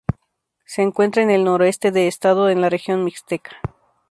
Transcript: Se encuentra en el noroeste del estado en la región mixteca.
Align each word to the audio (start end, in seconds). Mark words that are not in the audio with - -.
Se 0.65 0.81
encuentra 0.81 1.21
en 1.21 1.29
el 1.29 1.43
noroeste 1.43 1.91
del 1.91 2.07
estado 2.07 2.49
en 2.49 2.59
la 2.59 2.71
región 2.71 3.03
mixteca. 3.03 3.51